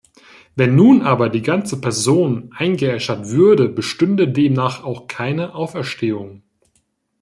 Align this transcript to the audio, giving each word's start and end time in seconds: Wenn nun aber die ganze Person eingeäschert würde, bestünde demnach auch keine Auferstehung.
Wenn 0.55 0.75
nun 0.75 1.03
aber 1.03 1.29
die 1.29 1.43
ganze 1.43 1.79
Person 1.79 2.49
eingeäschert 2.57 3.27
würde, 3.29 3.69
bestünde 3.69 4.27
demnach 4.27 4.83
auch 4.83 5.05
keine 5.05 5.53
Auferstehung. 5.53 6.41